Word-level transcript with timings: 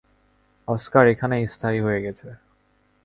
Oscar 0.67 1.05
এখানেই 1.07 1.45
স্থায়ী 1.47 1.79
হয়ে 1.79 1.99
গেছে। 2.01 2.27